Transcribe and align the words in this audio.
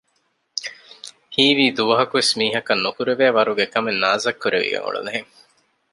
ހީވީ 1.33 1.65
ދުވަހަކުވެސް 1.77 2.31
މީހަކަށް 2.39 2.83
ނުކުރެވޭވަރުގެ 2.85 3.65
ކަމެއް 3.73 4.01
ނާޒްއަށް 4.03 4.41
ކުރެވިގެން 4.41 4.85
އުޅުނުހެން 4.85 5.29